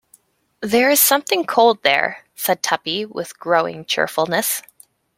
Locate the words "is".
0.89-0.99